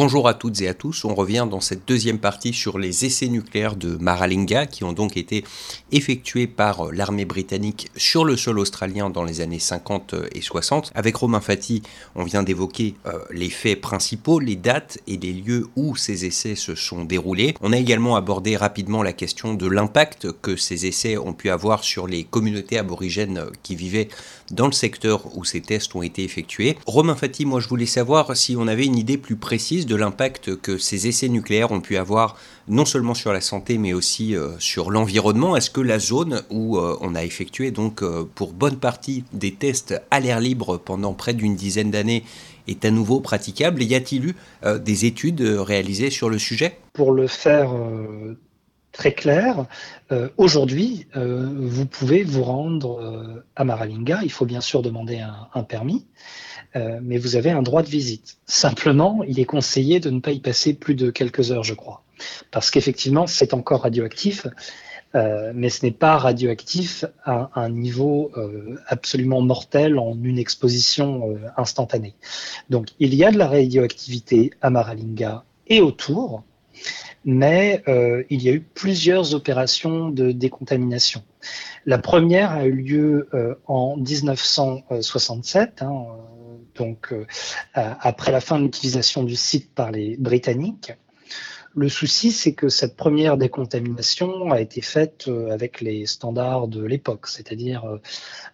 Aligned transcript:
Bonjour 0.00 0.28
à 0.28 0.34
toutes 0.34 0.60
et 0.60 0.68
à 0.68 0.74
tous, 0.74 1.04
on 1.04 1.12
revient 1.12 1.48
dans 1.50 1.60
cette 1.60 1.88
deuxième 1.88 2.20
partie 2.20 2.52
sur 2.52 2.78
les 2.78 3.04
essais 3.04 3.26
nucléaires 3.26 3.74
de 3.74 3.96
Maralinga 3.96 4.66
qui 4.66 4.84
ont 4.84 4.92
donc 4.92 5.16
été 5.16 5.42
effectués 5.90 6.46
par 6.46 6.92
l'armée 6.92 7.24
britannique 7.24 7.90
sur 7.96 8.24
le 8.24 8.36
sol 8.36 8.60
australien 8.60 9.10
dans 9.10 9.24
les 9.24 9.40
années 9.40 9.58
50 9.58 10.14
et 10.36 10.40
60. 10.40 10.92
Avec 10.94 11.16
Romain 11.16 11.40
Fati, 11.40 11.82
on 12.14 12.22
vient 12.22 12.44
d'évoquer 12.44 12.94
euh, 13.06 13.18
les 13.32 13.50
faits 13.50 13.80
principaux, 13.80 14.38
les 14.38 14.54
dates 14.54 15.00
et 15.08 15.16
les 15.16 15.32
lieux 15.32 15.66
où 15.74 15.96
ces 15.96 16.26
essais 16.26 16.54
se 16.54 16.76
sont 16.76 17.04
déroulés. 17.04 17.56
On 17.60 17.72
a 17.72 17.76
également 17.76 18.14
abordé 18.14 18.56
rapidement 18.56 19.02
la 19.02 19.12
question 19.12 19.54
de 19.54 19.66
l'impact 19.66 20.28
que 20.30 20.54
ces 20.54 20.86
essais 20.86 21.18
ont 21.18 21.32
pu 21.32 21.50
avoir 21.50 21.82
sur 21.82 22.06
les 22.06 22.22
communautés 22.22 22.78
aborigènes 22.78 23.46
qui 23.64 23.74
vivaient 23.74 24.10
dans 24.52 24.66
le 24.66 24.72
secteur 24.72 25.36
où 25.36 25.44
ces 25.44 25.60
tests 25.60 25.92
ont 25.96 26.02
été 26.02 26.22
effectués. 26.22 26.78
Romain 26.86 27.16
Fati, 27.16 27.44
moi 27.44 27.58
je 27.58 27.66
voulais 27.66 27.84
savoir 27.84 28.36
si 28.36 28.54
on 28.56 28.68
avait 28.68 28.86
une 28.86 28.96
idée 28.96 29.18
plus 29.18 29.34
précise 29.34 29.87
de 29.88 29.96
l'impact 29.96 30.60
que 30.60 30.78
ces 30.78 31.08
essais 31.08 31.28
nucléaires 31.28 31.72
ont 31.72 31.80
pu 31.80 31.96
avoir 31.96 32.36
non 32.68 32.84
seulement 32.84 33.14
sur 33.14 33.32
la 33.32 33.40
santé 33.40 33.78
mais 33.78 33.92
aussi 33.92 34.36
euh, 34.36 34.50
sur 34.58 34.90
l'environnement. 34.90 35.56
Est-ce 35.56 35.70
que 35.70 35.80
la 35.80 35.98
zone 35.98 36.42
où 36.50 36.76
euh, 36.76 36.96
on 37.00 37.14
a 37.14 37.24
effectué 37.24 37.70
donc 37.70 38.02
euh, 38.02 38.24
pour 38.34 38.52
bonne 38.52 38.76
partie 38.76 39.24
des 39.32 39.54
tests 39.54 40.00
à 40.10 40.20
l'air 40.20 40.38
libre 40.38 40.76
pendant 40.76 41.14
près 41.14 41.34
d'une 41.34 41.56
dizaine 41.56 41.90
d'années 41.90 42.24
est 42.68 42.84
à 42.84 42.90
nouveau 42.90 43.20
praticable? 43.20 43.82
Y 43.82 43.94
a-t-il 43.94 44.26
eu 44.26 44.36
des 44.80 45.06
études 45.06 45.40
réalisées 45.40 46.10
sur 46.10 46.28
le 46.28 46.38
sujet? 46.38 46.78
Pour 46.92 47.12
le 47.12 47.26
faire 47.26 47.70
très 48.92 49.12
clair, 49.14 49.64
aujourd'hui, 50.36 51.06
vous 51.14 51.86
pouvez 51.86 52.24
vous 52.24 52.42
rendre 52.42 53.42
à 53.56 53.64
Maralinga. 53.64 54.20
Il 54.22 54.30
faut 54.30 54.44
bien 54.44 54.60
sûr 54.60 54.82
demander 54.82 55.24
un 55.54 55.62
permis. 55.62 56.04
Euh, 56.76 57.00
mais 57.02 57.18
vous 57.18 57.36
avez 57.36 57.50
un 57.50 57.62
droit 57.62 57.82
de 57.82 57.88
visite. 57.88 58.36
Simplement, 58.46 59.22
il 59.26 59.40
est 59.40 59.44
conseillé 59.44 60.00
de 60.00 60.10
ne 60.10 60.20
pas 60.20 60.32
y 60.32 60.40
passer 60.40 60.74
plus 60.74 60.94
de 60.94 61.10
quelques 61.10 61.50
heures, 61.50 61.64
je 61.64 61.74
crois, 61.74 62.02
parce 62.50 62.70
qu'effectivement, 62.70 63.26
c'est 63.26 63.54
encore 63.54 63.82
radioactif. 63.82 64.46
Euh, 65.14 65.52
mais 65.54 65.70
ce 65.70 65.86
n'est 65.86 65.92
pas 65.92 66.18
radioactif 66.18 67.06
à 67.24 67.50
un 67.54 67.70
niveau 67.70 68.30
euh, 68.36 68.78
absolument 68.88 69.40
mortel 69.40 69.98
en 69.98 70.14
une 70.22 70.38
exposition 70.38 71.30
euh, 71.30 71.38
instantanée. 71.56 72.14
Donc 72.68 72.88
il 72.98 73.14
y 73.14 73.24
a 73.24 73.30
de 73.30 73.38
la 73.38 73.48
radioactivité 73.48 74.50
à 74.60 74.68
Maralinga 74.68 75.44
et 75.66 75.80
autour, 75.80 76.44
mais 77.24 77.82
euh, 77.88 78.22
il 78.30 78.42
y 78.42 78.48
a 78.48 78.52
eu 78.52 78.60
plusieurs 78.60 79.34
opérations 79.34 80.08
de 80.08 80.32
décontamination. 80.32 81.22
La 81.86 81.98
première 81.98 82.52
a 82.52 82.64
eu 82.64 82.72
lieu 82.72 83.28
euh, 83.34 83.54
en 83.66 83.96
1967, 83.96 85.82
hein, 85.82 86.06
donc 86.78 87.12
euh, 87.12 87.24
après 87.74 88.32
la 88.32 88.40
fin 88.40 88.58
de 88.58 88.64
l'utilisation 88.64 89.22
du 89.22 89.36
site 89.36 89.74
par 89.74 89.90
les 89.90 90.16
Britanniques. 90.16 90.92
Le 91.74 91.88
souci, 91.88 92.32
c'est 92.32 92.54
que 92.54 92.68
cette 92.68 92.96
première 92.96 93.36
décontamination 93.36 94.50
a 94.50 94.60
été 94.60 94.80
faite 94.80 95.26
euh, 95.28 95.50
avec 95.50 95.80
les 95.80 96.06
standards 96.06 96.66
de 96.66 96.82
l'époque, 96.82 97.26
c'est-à-dire 97.26 97.84
euh, 97.84 97.98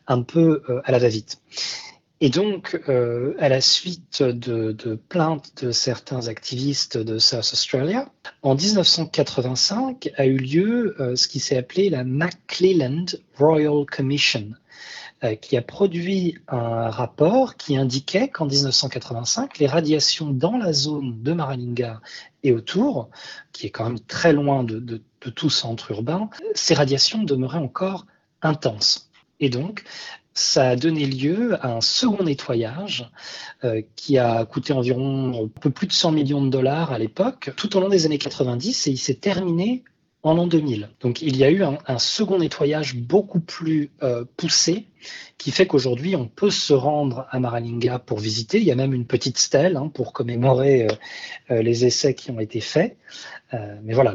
un 0.08 0.22
peu 0.22 0.62
à 0.84 0.92
la 0.92 0.98
va-vite. 0.98 1.40
Et 2.20 2.30
donc, 2.30 2.80
à 3.38 3.48
la 3.48 3.60
suite 3.60 4.22
de, 4.22 4.94
plaintes 5.08 5.62
de 5.62 5.72
certains 5.72 6.28
activistes 6.28 6.96
de 6.96 7.18
South 7.18 7.50
Australia, 7.52 8.08
en 8.42 8.54
1985 8.54 10.10
a 10.16 10.24
eu 10.24 10.36
lieu 10.38 10.96
ce 11.16 11.28
qui 11.28 11.40
s'est 11.40 11.58
appelé 11.58 11.90
la 11.90 12.04
McClelland 12.04 13.06
Royal 13.36 13.84
Commission, 13.84 14.52
euh, 14.52 15.03
qui 15.40 15.56
a 15.56 15.62
produit 15.62 16.36
un 16.48 16.90
rapport 16.90 17.56
qui 17.56 17.78
indiquait 17.78 18.28
qu'en 18.28 18.44
1985, 18.44 19.58
les 19.58 19.66
radiations 19.66 20.28
dans 20.28 20.58
la 20.58 20.74
zone 20.74 21.22
de 21.22 21.32
Maralinga 21.32 22.02
et 22.42 22.52
autour, 22.52 23.08
qui 23.52 23.66
est 23.66 23.70
quand 23.70 23.84
même 23.84 24.00
très 24.00 24.34
loin 24.34 24.64
de, 24.64 24.78
de 24.78 25.00
tout 25.30 25.50
centre 25.50 25.90
urbain, 25.92 26.28
ces 26.54 26.74
radiations 26.74 27.22
demeuraient 27.22 27.58
encore 27.58 28.06
intenses. 28.42 29.10
Et 29.40 29.48
donc, 29.48 29.84
ça 30.34 30.70
a 30.70 30.76
donné 30.76 31.06
lieu 31.06 31.54
à 31.64 31.76
un 31.76 31.80
second 31.80 32.24
nettoyage 32.24 33.08
euh, 33.62 33.82
qui 33.94 34.18
a 34.18 34.44
coûté 34.44 34.72
environ 34.72 35.44
un 35.44 35.60
peu 35.60 35.70
plus 35.70 35.86
de 35.86 35.92
100 35.92 36.12
millions 36.12 36.44
de 36.44 36.50
dollars 36.50 36.92
à 36.92 36.98
l'époque, 36.98 37.52
tout 37.56 37.76
au 37.76 37.80
long 37.80 37.88
des 37.88 38.04
années 38.04 38.18
90, 38.18 38.88
et 38.88 38.90
il 38.90 38.98
s'est 38.98 39.14
terminé 39.14 39.84
en 40.24 40.34
l'an 40.34 40.46
2000. 40.46 40.88
Donc 41.00 41.22
il 41.22 41.36
y 41.36 41.44
a 41.44 41.50
eu 41.50 41.62
un, 41.62 41.98
second 41.98 42.38
nettoyage 42.38 42.96
beaucoup 42.96 43.40
plus 43.40 43.90
euh, 44.02 44.24
poussé 44.36 44.86
qui 45.36 45.50
fait 45.50 45.66
qu'aujourd'hui 45.66 46.16
on 46.16 46.26
peut 46.26 46.50
se 46.50 46.72
rendre 46.72 47.26
à 47.30 47.38
Maralinga 47.38 47.98
pour 47.98 48.18
visiter. 48.18 48.58
Il 48.58 48.64
y 48.64 48.72
a 48.72 48.74
même 48.74 48.94
une 48.94 49.06
petite 49.06 49.38
stèle 49.38 49.76
hein, 49.76 49.90
pour 49.92 50.14
commémorer 50.14 50.86
euh, 50.86 50.88
euh, 51.50 51.62
les 51.62 51.84
essais 51.84 52.14
qui 52.14 52.30
ont 52.30 52.40
été 52.40 52.60
faits. 52.60 52.96
mais 53.84 53.92
voilà, 53.92 54.14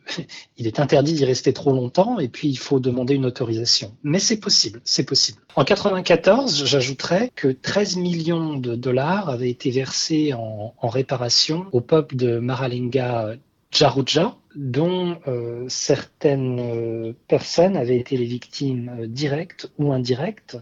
il 0.56 0.66
est 0.66 0.80
interdit 0.80 1.12
d'y 1.12 1.24
rester 1.26 1.52
trop 1.52 1.72
longtemps 1.72 2.18
et 2.18 2.28
puis 2.28 2.48
il 2.48 2.58
faut 2.58 2.80
demander 2.80 3.14
une 3.14 3.26
autorisation. 3.26 3.94
Mais 4.02 4.18
c'est 4.18 4.40
possible, 4.40 4.80
c'est 4.84 5.04
possible. 5.04 5.38
En 5.54 5.64
94, 5.64 6.64
j'ajouterais 6.64 7.30
que 7.36 7.48
13 7.48 7.96
millions 7.98 8.56
de 8.56 8.74
dollars 8.74 9.28
avaient 9.28 9.50
été 9.50 9.70
versés 9.70 10.32
en 10.32 10.88
réparation 10.88 11.66
au 11.72 11.82
peuple 11.82 12.16
de 12.16 12.38
Maralinga 12.38 13.36
Jaruja, 13.72 14.36
dont 14.54 15.16
euh, 15.26 15.64
certaines 15.68 16.60
euh, 16.60 17.12
personnes 17.26 17.74
avaient 17.74 17.96
été 17.96 18.18
les 18.18 18.26
victimes 18.26 18.90
euh, 19.00 19.06
directes 19.06 19.72
ou 19.78 19.92
indirectes 19.92 20.58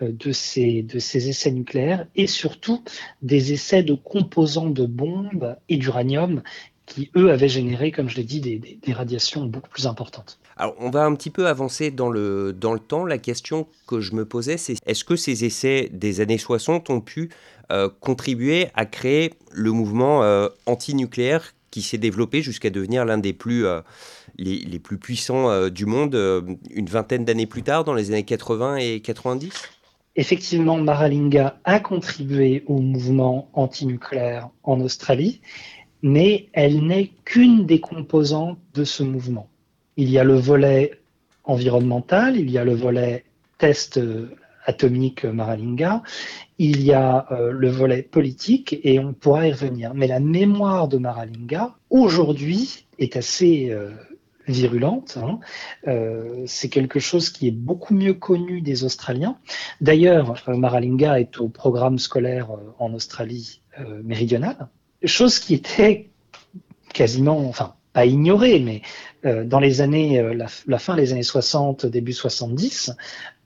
de, 0.00 0.32
ces, 0.32 0.86
essais 1.12 1.50
nucléaires 1.50 2.06
et 2.16 2.26
surtout 2.26 2.82
des 3.20 3.52
essais 3.52 3.82
de 3.82 3.94
composants 3.94 4.70
de 4.70 4.86
bombes 4.86 5.56
et 5.68 5.76
d'uranium 5.76 6.42
qui, 6.86 7.10
eux, 7.16 7.30
avaient 7.30 7.48
généré, 7.48 7.90
comme 7.90 8.08
je 8.08 8.16
l'ai 8.16 8.24
dit, 8.24 8.40
des, 8.40 8.92
radiations 8.92 9.44
beaucoup 9.44 9.68
plus 9.68 9.86
importantes. 9.86 10.38
Alors, 10.56 10.76
on 10.78 10.88
va 10.88 11.04
un 11.04 11.14
petit 11.14 11.30
peu 11.30 11.48
avancer 11.48 11.90
dans 11.90 12.08
le, 12.08 12.54
dans 12.54 12.72
le 12.72 12.78
temps. 12.78 13.04
La 13.04 13.18
question 13.18 13.66
que 13.86 14.00
je 14.00 14.14
me 14.14 14.24
posais, 14.24 14.56
c'est 14.56 14.76
est-ce 14.86 15.04
que 15.04 15.16
ces 15.16 15.44
essais 15.44 15.90
des 15.92 16.20
années 16.20 16.38
60 16.38 16.88
ont 16.88 17.00
pu 17.00 17.30
contribuer 17.98 18.68
à 18.74 18.86
créer 18.86 19.34
le 19.50 19.72
mouvement 19.72 20.48
anti-nucléaire 20.66 21.55
qui 21.70 21.82
s'est 21.82 21.98
développé 21.98 22.42
jusqu'à 22.42 22.70
devenir 22.70 23.04
l'un 23.04 23.18
des 23.18 23.32
plus, 23.32 23.66
euh, 23.66 23.80
les, 24.38 24.78
plus 24.78 24.98
puissants 24.98 25.50
euh, 25.50 25.68
du 25.68 25.86
monde 25.86 26.14
euh, 26.14 26.42
une 26.70 26.86
vingtaine 26.86 27.24
d'années 27.24 27.46
plus 27.46 27.62
tard, 27.62 27.84
dans 27.84 27.94
les 27.94 28.10
années 28.10 28.24
80 28.24 28.76
et 28.76 29.00
90 29.00 29.50
Effectivement, 30.18 30.78
Maralinga 30.78 31.58
a 31.64 31.78
contribué 31.78 32.64
au 32.66 32.78
mouvement 32.80 33.50
antinucléaire 33.52 34.48
en 34.62 34.80
Australie, 34.80 35.42
mais 36.00 36.48
elle 36.54 36.86
n'est 36.86 37.10
qu'une 37.26 37.66
des 37.66 37.80
composantes 37.80 38.58
de 38.74 38.84
ce 38.84 39.02
mouvement. 39.02 39.48
Il 39.98 40.08
y 40.08 40.18
a 40.18 40.24
le 40.24 40.36
volet 40.36 40.98
environnemental, 41.44 42.38
il 42.38 42.50
y 42.50 42.56
a 42.56 42.64
le 42.64 42.74
volet 42.74 43.24
test 43.58 44.00
atomique 44.66 45.24
Maralinga, 45.24 46.02
il 46.58 46.82
y 46.82 46.92
a 46.92 47.26
euh, 47.30 47.50
le 47.52 47.70
volet 47.70 48.02
politique 48.02 48.78
et 48.82 48.98
on 48.98 49.12
pourra 49.14 49.46
y 49.46 49.52
revenir. 49.52 49.94
Mais 49.94 50.06
la 50.06 50.20
mémoire 50.20 50.88
de 50.88 50.98
Maralinga, 50.98 51.74
aujourd'hui, 51.90 52.86
est 52.98 53.16
assez 53.16 53.70
euh, 53.70 53.90
virulente. 54.48 55.18
Hein. 55.22 55.38
Euh, 55.86 56.42
c'est 56.46 56.68
quelque 56.68 56.98
chose 56.98 57.30
qui 57.30 57.48
est 57.48 57.52
beaucoup 57.52 57.94
mieux 57.94 58.14
connu 58.14 58.60
des 58.60 58.84
Australiens. 58.84 59.38
D'ailleurs, 59.80 60.42
Maralinga 60.48 61.20
est 61.20 61.38
au 61.38 61.48
programme 61.48 61.98
scolaire 61.98 62.48
en 62.78 62.92
Australie 62.92 63.62
méridionale, 64.02 64.68
chose 65.04 65.38
qui 65.38 65.52
était 65.52 66.08
quasiment, 66.94 67.46
enfin, 67.46 67.74
pas 67.96 68.04
ignoré, 68.04 68.58
mais 68.58 68.82
euh, 69.24 69.42
dans 69.42 69.58
les 69.58 69.80
années, 69.80 70.20
euh, 70.20 70.34
la, 70.66 70.78
fin 70.78 70.96
des 70.96 71.14
années 71.14 71.22
60, 71.22 71.86
début 71.86 72.12
70, 72.12 72.92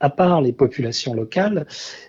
à 0.01 0.09
part 0.09 0.41
les 0.41 0.51
populations 0.51 1.13
locales, 1.13 1.65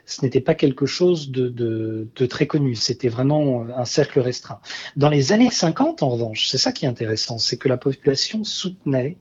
ce 0.06 0.22
n'était 0.22 0.40
pas 0.40 0.56
quelque 0.56 0.84
chose 0.84 1.30
de, 1.30 2.08
très 2.28 2.48
connu. 2.48 2.74
C'était 2.74 3.08
vraiment 3.08 3.64
un 3.76 3.84
cercle 3.84 4.18
restreint. 4.18 4.58
Dans 4.96 5.08
les 5.08 5.30
années 5.30 5.52
50, 5.52 6.02
en 6.02 6.08
revanche, 6.08 6.48
c'est 6.48 6.58
ça 6.58 6.72
qui 6.72 6.84
est 6.84 6.88
intéressant, 6.88 7.38
c'est 7.38 7.58
que 7.58 7.68
la 7.68 7.76
population 7.76 8.42
soutenait, 8.42 9.18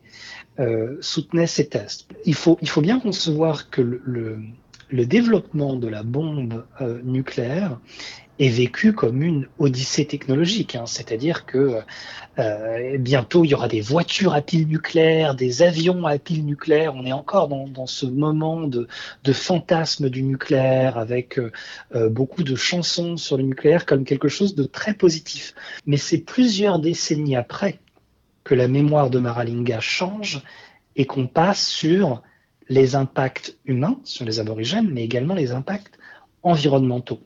euh, 0.59 0.97
soutenait 0.99 1.45
ces 1.45 1.67
tests. 1.67 2.07
Il 2.25 2.33
faut, 2.33 2.57
il 2.63 2.69
faut 2.69 2.81
bien 2.81 2.99
concevoir 2.99 3.69
que 3.69 3.83
le, 3.83 4.39
le 4.89 5.05
développement 5.05 5.75
de 5.75 5.87
la 5.87 6.01
bombe 6.01 6.65
nucléaire 7.03 7.79
est 8.41 8.49
vécu 8.49 8.93
comme 8.93 9.21
une 9.21 9.47
odyssée 9.59 10.05
technologique. 10.05 10.75
Hein. 10.75 10.85
C'est-à-dire 10.87 11.45
que 11.45 11.81
euh, 12.39 12.97
bientôt, 12.97 13.45
il 13.45 13.51
y 13.51 13.53
aura 13.53 13.67
des 13.67 13.81
voitures 13.81 14.33
à 14.33 14.41
pile 14.41 14.67
nucléaire, 14.67 15.35
des 15.35 15.61
avions 15.61 16.05
à 16.07 16.17
pile 16.17 16.43
nucléaire. 16.43 16.95
On 16.95 17.05
est 17.05 17.11
encore 17.11 17.47
dans, 17.47 17.85
ce 17.85 18.07
moment 18.07 18.61
de, 18.61 18.87
de, 19.23 19.33
fantasme 19.33 20.09
du 20.09 20.23
nucléaire 20.23 20.97
avec 20.97 21.37
euh, 21.37 21.51
euh, 21.93 22.09
beaucoup 22.09 22.43
de 22.43 22.55
chansons 22.55 23.15
sur 23.15 23.37
le 23.37 23.43
nucléaire 23.43 23.85
comme 23.85 24.05
quelque 24.05 24.27
chose 24.27 24.55
de 24.55 24.63
très 24.63 24.95
positif. 24.95 25.53
Mais 25.85 25.97
c'est 25.97 26.19
plusieurs 26.19 26.79
décennies 26.79 27.35
après 27.35 27.79
que 28.43 28.55
la 28.55 28.67
mémoire 28.67 29.11
de 29.11 29.19
Maralinga 29.19 29.79
change 29.79 30.41
et 30.95 31.05
qu'on 31.05 31.27
passe 31.27 31.67
sur 31.67 32.23
les 32.69 32.95
impacts 32.95 33.57
humains, 33.65 33.99
sur 34.03 34.25
les 34.25 34.39
aborigènes, 34.39 34.89
mais 34.89 35.03
également 35.03 35.35
les 35.35 35.51
impacts 35.51 35.99
environnementaux. 36.43 37.21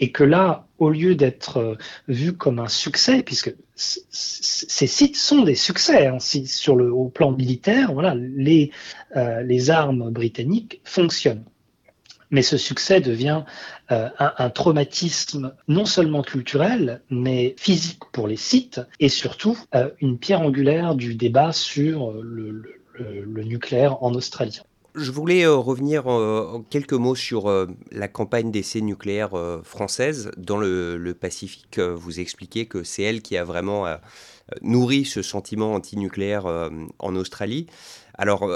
Et 0.00 0.12
que 0.12 0.24
là, 0.24 0.66
au 0.78 0.90
lieu 0.90 1.14
d'être 1.14 1.58
euh, 1.58 1.74
vu 2.08 2.32
comme 2.34 2.58
un 2.58 2.68
succès, 2.68 3.22
puisque 3.22 3.54
ces 3.74 4.86
sites 4.86 5.16
sont 5.16 5.42
des 5.42 5.54
succès 5.54 6.06
hein, 6.06 6.18
sur 6.18 6.76
le 6.76 6.92
au 6.92 7.08
plan 7.08 7.32
militaire, 7.32 7.92
voilà, 7.92 8.14
les, 8.14 8.70
euh, 9.16 9.42
les 9.42 9.70
armes 9.70 10.10
britanniques 10.10 10.80
fonctionnent. 10.84 11.44
Mais 12.30 12.42
ce 12.42 12.56
succès 12.56 13.00
devient 13.00 13.44
euh, 13.92 14.08
un, 14.18 14.50
traumatisme 14.50 15.54
non 15.68 15.84
seulement 15.84 16.22
culturel, 16.22 17.02
mais 17.08 17.54
physique 17.56 18.00
pour 18.12 18.26
les 18.26 18.36
sites, 18.36 18.80
et 18.98 19.08
surtout 19.08 19.56
une 20.00 20.18
pierre 20.18 20.40
angulaire 20.40 20.96
du 20.96 21.14
débat 21.14 21.52
sur 21.52 22.12
le, 22.20 22.64
le 22.98 23.42
nucléaire 23.44 24.02
en 24.02 24.12
Australie. 24.14 24.60
Je 24.96 25.10
voulais 25.10 25.44
euh, 25.44 25.54
revenir 25.56 26.06
euh, 26.06 26.54
en 26.54 26.62
quelques 26.62 26.94
mots 26.94 27.14
sur 27.14 27.50
euh, 27.50 27.66
la 27.92 28.08
campagne 28.08 28.50
d'essai 28.50 28.80
nucléaire 28.80 29.32
française 29.62 30.30
dans 30.38 30.56
le, 30.56 31.14
Pacifique. 31.20 31.78
Vous 31.78 32.20
expliquez 32.20 32.66
que 32.66 32.82
c'est 32.82 33.02
elle 33.02 33.20
qui 33.20 33.36
a 33.36 33.44
vraiment 33.44 33.86
nourri 34.62 35.04
ce 35.04 35.22
sentiment 35.22 35.74
anti-nucléaire 35.74 36.46
en 36.98 37.16
Australie. 37.16 37.66
Alors, 38.14 38.50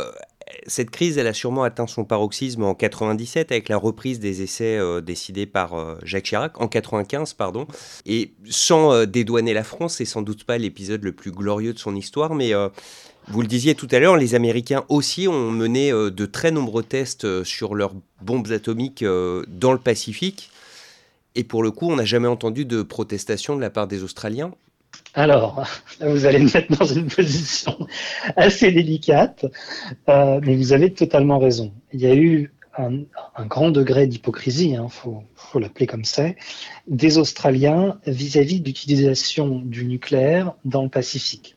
cette 0.67 0.91
crise, 0.91 1.17
elle 1.17 1.27
a 1.27 1.33
sûrement 1.33 1.63
atteint 1.63 1.87
son 1.87 2.05
paroxysme 2.05 2.65
en 2.65 2.75
97 2.75 3.51
avec 3.51 3.69
la 3.69 3.77
reprise 3.77 4.21
des 4.21 4.43
essais 4.43 4.79
décidés 5.03 5.47
par 5.47 5.97
Jacques 6.05 6.25
Chirac, 6.25 6.61
en 6.61 6.69
95, 6.69 7.35
pardon. 7.35 7.67
Et 8.05 8.35
sans 8.49 9.07
dédouaner 9.07 9.55
la 9.55 9.65
France, 9.65 9.97
c'est 9.97 10.05
sans 10.05 10.23
doute 10.23 10.45
pas 10.45 10.59
l'épisode 10.59 11.03
le 11.03 11.13
plus 11.13 11.33
glorieux 11.33 11.73
de 11.73 11.79
son 11.79 11.97
histoire, 11.97 12.35
mais 12.35 12.53
vous 13.31 13.43
le 13.43 13.47
disiez 13.47 13.77
tout 13.77 13.87
à 13.93 14.01
l'heure, 14.01 14.17
les 14.17 14.35
Américains 14.35 14.85
aussi 14.89 15.29
ont 15.29 15.53
mené 15.53 15.93
euh, 15.93 16.11
de 16.11 16.27
très 16.27 16.51
nombreux 16.51 16.83
tests 16.83 17.25
euh, 17.25 17.45
sur 17.45 17.77
leurs 17.77 17.95
bombes 18.21 18.51
atomiques 18.51 19.05
euh, 19.05 19.45
dans 19.47 19.73
le 19.73 19.79
Pacifique. 19.79 20.51
Et 21.37 21.45
pour 21.45 21.63
le 21.63 21.71
coup, 21.71 21.89
on 21.89 21.95
n'a 21.95 22.05
jamais 22.05 22.27
entendu 22.27 22.65
de 22.65 22.83
protestation 22.83 23.55
de 23.55 23.61
la 23.61 23.71
part 23.71 23.87
des 23.87 24.03
Australiens. 24.03 24.51
Alors, 25.15 25.65
vous 26.01 26.27
allez 26.27 26.41
me 26.41 26.53
mettre 26.53 26.77
dans 26.77 26.87
une 26.87 27.07
position 27.07 27.87
assez 28.37 28.73
délicate, 28.73 29.47
mais 30.09 30.57
vous 30.57 30.73
avez 30.73 30.93
totalement 30.93 31.39
raison. 31.39 31.73
Il 31.93 32.01
y 32.01 32.07
a 32.07 32.15
eu 32.17 32.53
un, 32.77 33.05
grand 33.47 33.71
degré 33.71 34.09
d'hypocrisie, 34.09 34.71
il 34.71 34.77
hein, 34.77 34.89
faut, 34.89 35.23
l'appeler 35.59 35.87
comme 35.87 36.05
ça, 36.05 36.25
des 36.89 37.19
Australiens 37.19 37.99
vis 38.07 38.37
à 38.39 38.43
-vis 38.43 38.61
de 38.61 38.67
l'utilisation 38.67 39.61
du 39.61 39.85
nucléaire 39.85 40.55
dans 40.65 40.83
le 40.83 40.89
Pacifique. 40.89 41.57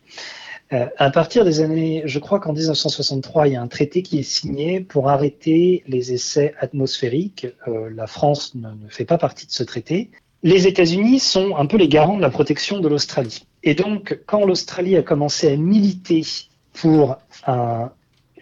Euh, 0.74 0.88
à 0.98 1.12
partir 1.12 1.46
des 1.46 1.62
années, 1.62 2.02
je 2.06 2.20
crois 2.20 2.40
qu'en 2.40 2.54
1963, 2.54 3.48
il 3.48 3.54
y 3.54 3.56
a 3.56 3.62
un 3.62 3.68
traité 3.68 4.02
qui 4.02 4.20
est 4.20 4.24
signé 4.24 4.80
pour 4.80 5.10
arrêter 5.10 5.84
les 5.88 6.14
essais 6.14 6.56
atmosphériques. 6.60 7.48
Euh, 7.68 7.90
la 7.94 8.08
France 8.08 8.56
ne, 8.56 8.70
fait 8.90 9.06
pas 9.06 9.18
partie 9.18 9.46
de 9.46 9.52
ce 9.52 9.64
traité. 9.64 10.10
Les 10.42 10.68
États-Unis 10.68 11.20
sont 11.20 11.56
un 11.56 11.66
peu 11.68 11.78
les 11.78 11.88
garants 11.88 12.18
de 12.18 12.22
la 12.22 12.30
protection 12.30 12.80
de 12.80 12.88
l'Australie. 12.88 13.46
Et 13.62 13.75
donc, 13.75 14.20
quand 14.25 14.46
l'Australie 14.46 14.98
a 14.98 15.04
commencé 15.04 15.54
à 15.54 15.56
militer 15.56 16.25
pour 16.74 17.18
un 17.46 17.92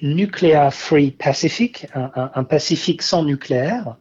Nuclear 0.01 0.74
Free 0.74 1.12
Pacific, 1.12 1.88
un, 1.94 2.31
un 2.33 2.44
Pacifique 2.44 3.01
sans 3.01 3.24
nucléaire, 3.24 3.98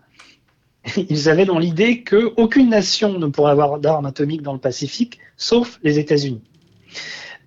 ils 0.97 1.29
avaient 1.29 1.45
dans 1.45 1.59
l'idée 1.59 2.05
qu'aucune 2.05 2.71
nation 2.71 3.19
ne 3.19 3.27
pourrait 3.27 3.53
avoir 3.53 3.81
d'armes 3.81 4.07
atomiques 4.07 4.43
dans 4.43 4.55
le 4.55 4.61
Pacifique, 4.61 5.19
sauf 5.37 5.79
les 5.83 5.99
États-Unis. 5.99 6.43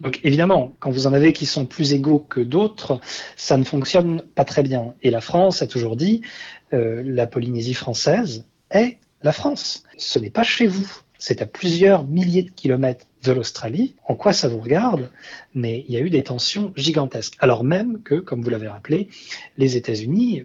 Donc 0.03 0.19
évidemment, 0.23 0.75
quand 0.79 0.91
vous 0.91 1.07
en 1.07 1.13
avez 1.13 1.31
qui 1.31 1.45
sont 1.45 1.65
plus 1.65 1.93
égaux 1.93 2.19
que 2.19 2.41
d'autres, 2.41 2.99
ça 3.37 3.57
ne 3.57 3.63
fonctionne 3.63 4.21
pas 4.35 4.43
très 4.43 4.61
bien. 4.61 4.93
Et 5.01 5.09
la 5.09 5.21
France 5.21 5.61
a 5.61 5.67
toujours 5.67 5.95
dit, 5.95 6.21
euh, 6.73 7.01
la 7.05 7.25
Polynésie 7.25 7.73
française 7.73 8.45
est 8.69 8.97
la 9.21 9.31
France. 9.31 9.83
Ce 9.97 10.19
n'est 10.19 10.29
pas 10.29 10.43
chez 10.43 10.67
vous. 10.67 10.87
C'est 11.17 11.41
à 11.41 11.45
plusieurs 11.45 12.05
milliers 12.05 12.43
de 12.43 12.51
kilomètres 12.51 13.05
de 13.23 13.31
l'Australie. 13.31 13.95
En 14.05 14.15
quoi 14.15 14.33
ça 14.33 14.49
vous 14.49 14.59
regarde? 14.59 15.09
Mais 15.55 15.85
il 15.87 15.93
y 15.93 15.97
a 15.97 16.01
eu 16.01 16.09
des 16.09 16.23
tensions 16.23 16.73
gigantesques. 16.75 17.35
Alors 17.39 17.63
même 17.63 18.03
que, 18.03 18.15
comme 18.15 18.41
vous 18.41 18.49
l'avez 18.49 18.67
rappelé, 18.67 19.07
les 19.57 19.77
États-Unis 19.77 20.43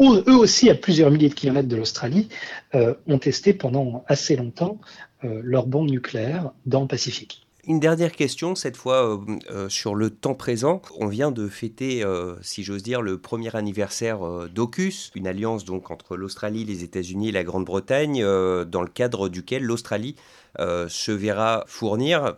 eux 0.00 0.36
aussi 0.36 0.70
à 0.70 0.74
plusieurs 0.74 1.10
milliers 1.10 1.28
de 1.28 1.34
kilomètres 1.34 1.68
de 1.68 1.76
l'Australie, 1.76 2.28
euh, 2.74 2.94
ont 3.06 3.18
testé 3.18 3.52
pendant 3.52 4.04
assez 4.06 4.36
longtemps 4.36 4.78
euh, 5.24 5.40
leurs 5.42 5.66
bombes 5.66 5.90
nucléaires 5.90 6.52
dans 6.66 6.82
le 6.82 6.86
Pacifique. 6.86 7.47
Une 7.68 7.80
dernière 7.80 8.12
question, 8.12 8.54
cette 8.54 8.78
fois 8.78 9.06
euh, 9.06 9.18
euh, 9.50 9.68
sur 9.68 9.94
le 9.94 10.08
temps 10.08 10.34
présent. 10.34 10.80
On 10.96 11.06
vient 11.06 11.30
de 11.30 11.48
fêter, 11.48 12.02
euh, 12.02 12.34
si 12.40 12.62
j'ose 12.62 12.82
dire, 12.82 13.02
le 13.02 13.18
premier 13.18 13.54
anniversaire 13.54 14.20
d'AUKUS, 14.48 15.10
une 15.14 15.26
alliance 15.26 15.66
donc 15.66 15.90
entre 15.90 16.16
l'Australie, 16.16 16.64
les 16.64 16.82
États-Unis 16.82 17.28
et 17.28 17.32
la 17.32 17.44
Grande-Bretagne, 17.44 18.22
dans 18.64 18.80
le 18.80 18.88
cadre 18.88 19.28
duquel 19.28 19.64
l'Australie 19.64 20.16
se 20.58 21.12
verra 21.12 21.64
fournir 21.66 22.36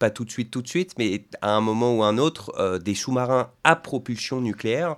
pas 0.00 0.10
tout 0.10 0.24
de 0.24 0.30
suite, 0.30 0.50
tout 0.50 0.62
de 0.62 0.68
suite, 0.68 0.94
mais 0.98 1.26
à 1.42 1.54
un 1.54 1.60
moment 1.60 1.94
ou 1.94 2.02
un 2.02 2.18
autre, 2.18 2.52
euh, 2.58 2.78
des 2.78 2.94
sous-marins 2.94 3.50
à 3.62 3.76
propulsion 3.76 4.40
nucléaire. 4.40 4.96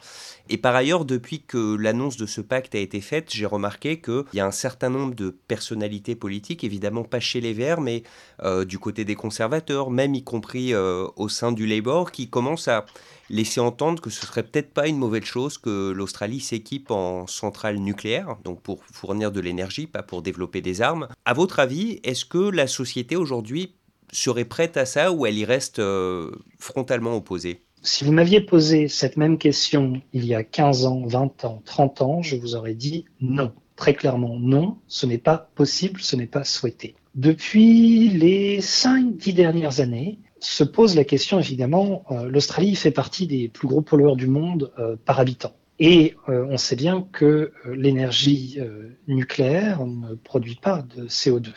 Et 0.49 0.57
par 0.57 0.75
ailleurs, 0.77 1.05
depuis 1.05 1.43
que 1.43 1.77
l'annonce 1.77 2.17
de 2.17 2.25
ce 2.25 2.41
pacte 2.41 2.75
a 2.75 2.79
été 2.79 3.01
faite, 3.01 3.29
j'ai 3.31 3.45
remarqué 3.45 4.01
qu'il 4.01 4.25
y 4.35 4.41
a 4.41 4.47
un 4.47 4.53
certain 4.53 4.91
nombre 4.91 5.15
de 5.15 5.31
personnalités 5.49 6.15
politiques, 6.15 6.63
évidemment 6.63 7.03
pas 7.03 7.21
chez 7.21 7.41
les 7.41 7.53
Verts, 7.53 7.81
mais 7.81 8.05
euh, 8.45 8.65
du 8.65 8.79
côté 8.79 9.05
des 9.05 9.17
conservateurs, 9.17 9.91
même 9.91 10.15
y 10.15 10.23
compris 10.23 10.73
euh, 10.73 11.09
au 11.17 11.29
sein 11.29 11.51
du 11.51 11.67
Labour, 11.67 12.13
qui 12.13 12.31
commencent 12.31 12.69
à 12.69 12.87
laisser 13.29 13.61
entendre 13.61 14.01
que 14.01 14.11
ce 14.11 14.25
serait 14.25 14.45
peut-être 14.45 14.73
pas 14.73 14.87
une 14.87 14.99
mauvaise 14.99 15.25
chose 15.25 15.59
que 15.59 15.91
l'Australie 15.91 16.41
s'équipe 16.41 16.93
en 16.93 17.27
centrale 17.27 17.79
nucléaire, 17.79 18.37
donc 18.45 18.63
pour 18.63 18.85
fournir 18.85 19.33
de 19.33 19.41
l'énergie, 19.41 19.89
pas 19.89 20.03
pour 20.03 20.23
développer 20.23 20.61
des 20.61 20.81
armes. 20.81 21.09
À 21.25 21.33
votre 21.33 21.59
avis, 21.59 21.99
est-ce 22.05 22.25
que 22.25 22.39
la 22.39 22.69
société 22.69 23.17
aujourd'hui 23.17 23.75
serait 24.13 24.45
prête 24.45 24.77
à 24.77 24.87
ça 24.87 25.11
ou 25.11 25.27
elle 25.27 25.39
y 25.39 25.45
reste 25.45 25.79
euh, 25.79 26.31
frontalement 26.59 27.17
opposée? 27.17 27.63
Si 27.83 28.05
vous 28.05 28.13
m'aviez 28.13 28.41
posé 28.41 28.87
cette 28.87 29.17
même 29.17 29.39
question 29.39 30.01
il 30.13 30.25
y 30.25 30.35
a 30.35 30.45
15 30.45 30.87
ans, 30.87 31.03
20 31.05 31.45
ans, 31.45 31.63
30 31.65 32.03
ans, 32.03 32.23
je 32.23 32.37
vous 32.37 32.55
aurais 32.55 32.75
dit 32.75 33.07
non. 33.21 33.53
Très 33.75 33.95
clairement, 33.95 34.37
non, 34.39 34.77
ce 34.87 35.07
n'est 35.07 35.19
pas 35.19 35.51
possible, 35.57 36.01
ce 36.01 36.15
n'est 36.15 36.27
pas 36.27 36.45
souhaité. 36.45 36.95
Depuis 37.17 38.11
les 38.11 38.61
5-10 38.61 39.35
dernières 39.35 39.81
années, 39.81 40.19
se 40.39 40.63
pose 40.63 40.95
la 40.95 41.05
question, 41.05 41.41
évidemment, 41.41 42.05
euh, 42.11 42.29
l'Australie 42.29 42.77
fait 42.77 42.91
partie 42.91 43.27
des 43.27 43.49
plus 43.49 43.67
gros 43.67 43.81
pollueurs 43.81 44.17
du 44.17 44.27
monde 44.27 44.73
euh, 44.79 44.97
par 45.05 45.19
habitant. 45.19 45.55
Et 45.79 46.15
on 46.29 46.59
sait 46.59 46.77
bien 46.77 47.09
que 47.11 47.51
l'énergie 47.67 48.61
nucléaire 49.09 49.85
ne 49.85 50.15
produit 50.15 50.55
pas 50.55 50.83
de 50.83 51.09
CO2. 51.09 51.49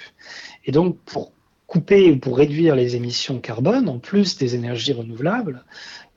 Et 0.64 0.72
donc, 0.72 0.98
pour 1.06 1.35
couper 1.68 2.12
ou 2.12 2.20
pour 2.20 2.38
réduire 2.38 2.76
les 2.76 2.96
émissions 2.96 3.40
carbone, 3.40 3.90
en 3.90 4.00
plus 4.00 4.38
des 4.38 4.56
énergies 4.56 4.94
renouvelables, 4.94 5.64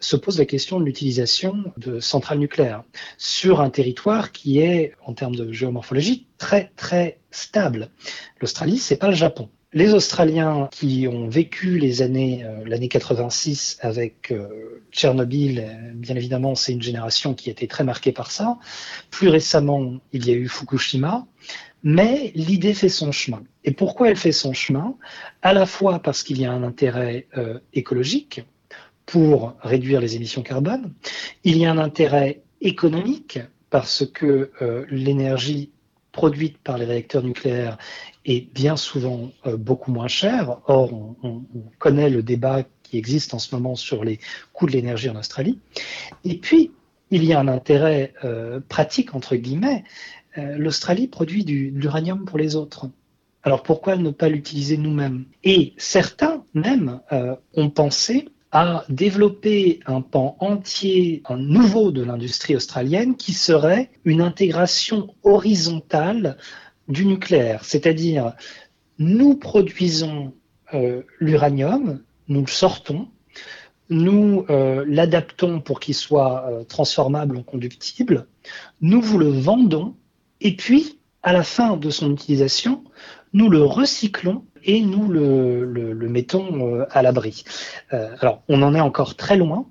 se 0.00 0.16
pose 0.16 0.38
la 0.38 0.44
question 0.44 0.78
de 0.78 0.84
l'utilisation 0.84 1.72
de 1.76 2.00
centrales 2.00 2.38
nucléaires 2.38 2.84
sur 3.16 3.60
un 3.60 3.70
territoire 3.70 4.32
qui 4.32 4.60
est, 4.60 4.94
en 5.04 5.14
termes 5.14 5.34
de 5.34 5.52
géomorphologie, 5.52 6.26
très 6.38 6.70
très 6.76 7.18
stable. 7.30 7.90
L'Australie, 8.40 8.78
c'est 8.78 8.96
pas 8.96 9.08
le 9.08 9.14
Japon. 9.14 9.48
Les 9.74 9.92
Australiens 9.92 10.70
qui 10.70 11.06
ont 11.08 11.28
vécu 11.28 11.78
les 11.78 12.00
années, 12.00 12.42
euh, 12.42 12.64
l'année 12.64 12.88
86 12.88 13.76
avec 13.82 14.30
euh, 14.30 14.82
Tchernobyl, 14.92 15.60
euh, 15.60 15.92
bien 15.92 16.16
évidemment, 16.16 16.54
c'est 16.54 16.72
une 16.72 16.80
génération 16.80 17.34
qui 17.34 17.50
a 17.50 17.52
été 17.52 17.68
très 17.68 17.84
marquée 17.84 18.12
par 18.12 18.30
ça. 18.30 18.56
Plus 19.10 19.28
récemment, 19.28 19.98
il 20.12 20.26
y 20.26 20.30
a 20.30 20.34
eu 20.34 20.48
Fukushima. 20.48 21.26
Mais 21.82 22.32
l'idée 22.34 22.74
fait 22.74 22.88
son 22.88 23.12
chemin. 23.12 23.42
Et 23.64 23.72
pourquoi 23.72 24.10
elle 24.10 24.16
fait 24.16 24.32
son 24.32 24.52
chemin? 24.52 24.96
À 25.42 25.52
la 25.52 25.66
fois 25.66 26.00
parce 26.00 26.22
qu'il 26.22 26.40
y 26.40 26.44
a 26.44 26.52
un 26.52 26.62
intérêt 26.62 27.26
euh, 27.36 27.58
écologique 27.72 28.42
pour 29.06 29.54
réduire 29.62 30.00
les 30.00 30.16
émissions 30.16 30.42
carbone, 30.42 30.92
il 31.44 31.56
y 31.56 31.66
a 31.66 31.70
un 31.70 31.78
intérêt 31.78 32.42
économique 32.60 33.38
parce 33.70 34.04
que 34.06 34.50
euh, 34.60 34.84
l'énergie 34.90 35.70
produite 36.10 36.58
par 36.58 36.78
les 36.78 36.84
réacteurs 36.84 37.22
nucléaires 37.22 37.78
est 38.24 38.52
bien 38.52 38.76
souvent 38.76 39.30
euh, 39.46 39.56
beaucoup 39.56 39.92
moins 39.92 40.08
chère. 40.08 40.58
Or, 40.66 40.92
on, 40.92 41.16
on, 41.22 41.42
connaît 41.78 42.10
le 42.10 42.22
débat 42.22 42.64
qui 42.82 42.98
existe 42.98 43.34
en 43.34 43.38
ce 43.38 43.54
moment 43.54 43.76
sur 43.76 44.02
les 44.02 44.18
coûts 44.52 44.66
de 44.66 44.72
l'énergie 44.72 45.08
en 45.08 45.16
Australie. 45.16 45.60
Et 46.24 46.38
puis, 46.38 46.72
il 47.10 47.24
y 47.24 47.32
a 47.32 47.40
un 47.40 47.48
intérêt 47.48 48.12
pratique, 48.68 49.14
entre 49.14 49.36
guillemets, 49.36 49.84
l'Australie 50.56 51.08
produit 51.08 51.44
de 51.44 51.52
l'uranium 51.52 52.24
pour 52.24 52.38
les 52.38 52.56
autres. 52.56 52.88
Alors 53.42 53.62
pourquoi 53.62 53.96
ne 53.96 54.10
pas 54.10 54.28
l'utiliser 54.28 54.76
nous-mêmes? 54.76 55.24
Et 55.44 55.74
certains 55.78 56.44
même 56.54 57.00
euh, 57.12 57.34
ont 57.54 57.70
pensé 57.70 58.28
à 58.50 58.84
développer 58.88 59.80
un 59.86 60.00
pan 60.00 60.36
entier, 60.40 61.22
un 61.28 61.36
nouveau 61.36 61.90
de 61.90 62.02
l'industrie 62.02 62.56
australienne 62.56 63.16
qui 63.16 63.32
serait 63.32 63.90
une 64.04 64.22
intégration 64.22 65.14
horizontale 65.22 66.38
du 66.88 67.04
nucléaire. 67.04 67.64
C'est-à-dire, 67.64 68.34
nous 68.98 69.34
produisons 69.36 70.32
euh, 70.74 71.02
l'uranium, 71.20 72.02
nous 72.28 72.40
le 72.40 72.46
sortons, 72.46 73.08
nous 73.90 74.44
l'adaptons 74.86 75.60
pour 75.62 75.80
qu'il 75.80 75.94
soit 75.94 76.50
transformable 76.68 77.38
en 77.38 77.42
combustible, 77.42 78.26
nous 78.82 79.00
vous 79.00 79.16
le 79.16 79.28
vendons 79.30 79.94
et 80.40 80.56
puis, 80.56 80.98
à 81.22 81.32
la 81.32 81.42
fin 81.42 81.76
de 81.76 81.90
son 81.90 82.12
utilisation, 82.12 82.84
nous 83.32 83.50
le 83.50 83.62
recyclons 83.62 84.44
et 84.64 84.80
nous 84.80 85.08
le, 85.08 85.94
mettons 86.08 86.74
euh, 86.74 86.86
à 86.90 87.02
l'abri. 87.02 87.44
Euh, 87.92 88.14
alors, 88.20 88.42
on 88.48 88.62
en 88.62 88.74
est 88.74 88.80
encore 88.80 89.16
très 89.16 89.36
loin, 89.36 89.66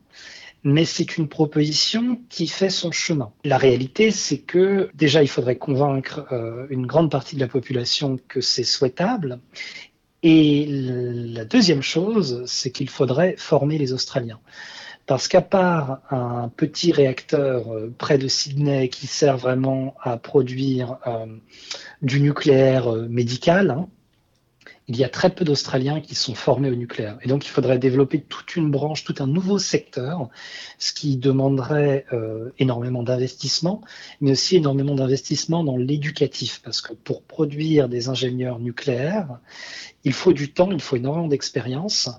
mais 0.63 0.85
c'est 0.85 1.17
une 1.17 1.27
proposition 1.27 2.19
qui 2.29 2.47
fait 2.47 2.69
son 2.69 2.91
chemin. 2.91 3.31
La 3.43 3.57
réalité, 3.57 4.11
c'est 4.11 4.39
que 4.39 4.89
déjà, 4.93 5.23
il 5.23 5.27
faudrait 5.27 5.57
convaincre 5.57 6.25
euh, 6.31 6.67
une 6.69 6.85
grande 6.85 7.11
partie 7.11 7.35
de 7.35 7.41
la 7.41 7.47
population 7.47 8.17
que 8.27 8.41
c'est 8.41 8.63
souhaitable. 8.63 9.39
Et 10.23 10.65
la 10.67 11.45
deuxième 11.45 11.83
chose, 11.83 12.43
c'est 12.47 12.71
qu'il 12.71 12.89
faudrait 12.89 13.35
former 13.37 13.77
les 13.77 13.93
Australiens. 13.93 14.39
Parce 15.07 15.29
qu'à 15.29 15.41
part 15.41 16.01
un 16.11 16.49
petit 16.49 16.91
réacteur 16.91 17.73
euh, 17.73 17.93
près 17.97 18.17
de 18.17 18.27
Sydney 18.27 18.89
qui 18.89 19.07
sert 19.07 19.37
vraiment 19.37 19.95
à 20.01 20.17
produire 20.17 20.97
euh, 21.07 21.25
du 22.01 22.19
nucléaire 22.19 22.93
euh, 22.93 23.07
médical, 23.07 23.71
hein, 23.71 23.87
il 24.89 24.97
y 24.97 25.05
a 25.05 25.09
très 25.09 25.29
peu 25.29 25.45
d'Australiens 25.45 26.01
qui 26.01 26.13
sont 26.13 26.35
formés 26.35 26.69
au 26.69 26.75
nucléaire. 26.75 27.17
Et 27.21 27.29
donc, 27.29 27.45
il 27.45 27.49
faudrait 27.49 27.79
développer 27.79 28.21
toute 28.21 28.57
une 28.57 28.69
branche, 28.69 29.05
tout 29.05 29.15
un 29.19 29.27
nouveau 29.27 29.59
secteur, 29.59 30.29
ce 30.77 30.93
qui 30.93 31.17
demanderait 31.17 32.05
énormément 32.57 33.03
d'investissement, 33.03 33.81
mais 34.21 34.31
aussi 34.31 34.55
énormément 34.55 34.95
d'investissement 34.95 35.65
dans 35.65 35.75
l'éducatif, 35.75 36.61
parce 36.63 36.79
que 36.79 36.93
pour 36.93 37.23
produire 37.23 37.89
des 37.89 38.07
ingénieurs 38.07 38.59
nucléaires, 38.59 39.39
il 40.05 40.13
faut 40.13 40.31
du 40.31 40.53
temps, 40.53 40.71
il 40.71 40.79
faut 40.79 40.95
énormément 40.95 41.27
d'expérience, 41.27 42.09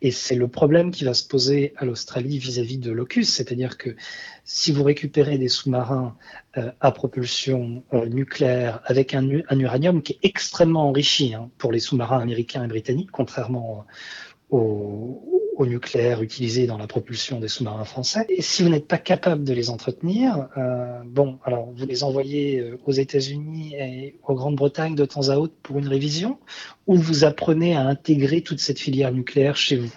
et 0.00 0.10
c'est 0.10 0.34
le 0.34 0.48
problème 0.48 0.90
qui 0.90 1.04
va 1.04 1.14
se 1.14 1.26
poser 1.26 1.72
à 1.76 1.84
l'Australie 1.84 2.38
vis-à-vis 2.38 2.78
de 2.78 2.92
l'OCUS, 2.92 3.24
c'est-à-dire 3.24 3.78
que 3.78 3.96
si 4.44 4.70
vous 4.70 4.84
récupérez 4.84 5.38
des 5.38 5.48
sous-marins 5.48 6.16
euh, 6.56 6.70
à 6.80 6.92
propulsion 6.92 7.82
euh, 7.92 8.06
nucléaire 8.06 8.80
avec 8.84 9.14
un, 9.14 9.28
uranium 9.28 10.02
qui 10.02 10.12
est 10.12 10.18
extrêmement 10.22 10.88
enrichi 10.88 11.34
hein, 11.34 11.50
pour 11.58 11.72
les 11.72 11.80
sous-marins 11.80 12.20
américains 12.20 12.64
et 12.64 12.68
britanniques, 12.68 13.10
contrairement 13.10 13.86
au, 15.58 15.66
nucléaire 15.66 16.22
utilisé 16.22 16.66
dans 16.66 16.78
la 16.78 16.86
propulsion 16.86 17.40
des 17.40 17.48
sous-marins 17.48 17.84
français. 17.84 18.26
Et 18.28 18.42
si 18.42 18.62
vous 18.62 18.68
n'êtes 18.68 18.86
pas 18.86 18.98
capable 18.98 19.44
de 19.44 19.52
les 19.52 19.70
entretenir, 19.70 20.48
euh, 20.56 21.00
bon, 21.04 21.38
alors 21.44 21.70
vous 21.74 21.86
les 21.86 22.04
envoyez 22.04 22.72
aux 22.86 22.92
États-Unis 22.92 23.74
et 23.74 24.18
aux 24.26 24.34
Grande-Bretagne 24.34 24.94
de 24.94 25.04
temps 25.04 25.28
à 25.28 25.36
autre 25.36 25.54
pour 25.62 25.78
une 25.78 25.88
révision, 25.88 26.38
ou 26.86 26.96
vous 26.96 27.24
apprenez 27.24 27.76
à 27.76 27.82
intégrer 27.82 28.42
toute 28.42 28.60
cette 28.60 28.78
filière 28.78 29.12
nucléaire 29.12 29.56
chez 29.56 29.76
vous 29.76 29.92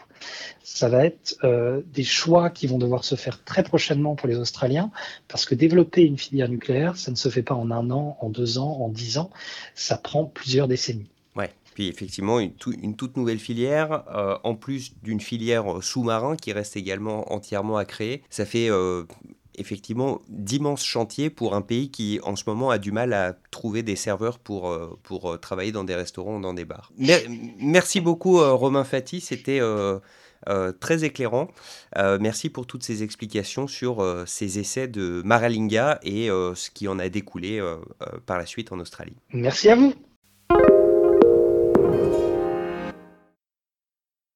ça 0.64 0.90
va 0.90 1.06
être 1.06 1.38
euh, 1.44 1.82
des 1.94 2.04
choix 2.04 2.50
qui 2.50 2.68
vont 2.68 2.78
devoir 2.78 3.04
se 3.04 3.16
faire 3.16 3.44
très 3.44 3.64
prochainement 3.64 4.16
pour 4.16 4.28
les 4.28 4.38
Australiens, 4.38 4.92
parce 5.28 5.46
que 5.46 5.56
développer 5.56 6.04
une 6.04 6.18
filière 6.18 6.50
nucléaire, 6.50 6.98
ça 6.98 7.12
ne 7.12 7.16
se 7.16 7.30
fait 7.30 7.44
pas 7.44 7.56
en 7.56 7.72
un 7.72 7.92
an, 7.92 8.18
en 8.20 8.30
deux 8.30 8.58
ans, 8.58 8.80
en 8.82 8.90
dix 8.90 9.18
ans, 9.18 9.30
ça 9.76 9.98
prend 9.98 10.26
plusieurs 10.26 10.68
décennies. 10.68 11.11
Puis 11.74 11.88
effectivement, 11.88 12.40
une, 12.40 12.54
toute 12.96 13.18
nouvelle 13.18 13.40
filière, 13.40 14.04
euh, 14.14 14.38
en 14.44 14.56
plus 14.56 14.94
d'une 15.04 15.22
filière 15.22 15.78
euh, 15.78 15.82
sous-marin 15.82 16.36
qui 16.36 16.54
reste 16.54 16.76
également 16.76 17.32
entièrement 17.32 17.78
à 17.78 17.86
créer, 17.86 18.24
ça 18.30 18.46
fait 18.46 18.70
effectivement 19.56 20.22
d'immenses 20.30 20.84
chantiers 20.84 21.30
pour 21.30 21.56
un 21.56 21.62
pays 21.62 21.92
qui 21.92 22.20
en 22.24 22.36
ce 22.36 22.44
moment 22.48 22.70
a 22.70 22.78
du 22.78 22.92
mal 22.92 23.14
à 23.14 23.36
trouver 23.52 23.84
des 23.84 23.96
serveurs 23.96 24.40
pour, 24.40 24.76
pour 25.04 25.40
travailler 25.40 25.72
dans 25.72 25.84
des 25.84 25.96
restaurants 25.96 26.38
ou 26.38 26.42
dans 26.42 26.54
des 26.54 26.66
bars. 26.66 26.92
Merci 27.60 28.02
beaucoup 28.02 28.38
Romain 28.38 28.84
Fati, 28.84 29.22
c'était 29.22 29.60
euh, 30.50 30.72
très 30.72 31.04
éclairant. 31.04 31.50
Euh, 31.98 32.18
merci 32.20 32.50
pour 32.50 32.66
toutes 32.66 32.84
ces 32.84 33.04
explications 33.04 33.68
sur 33.68 34.02
euh, 34.02 34.24
ces 34.26 34.58
essais 34.58 34.88
de 34.88 35.22
Maralinga 35.24 36.00
et 36.02 36.28
ce 36.28 36.70
qui 36.72 36.88
en 36.88 36.98
a 37.00 37.10
découlé 37.10 37.62
par 38.26 38.38
la 38.38 38.46
suite 38.46 38.72
en 38.72 38.80
Australie. 38.80 39.16
Merci 39.34 39.70
à 39.70 39.76
vous. 39.76 39.94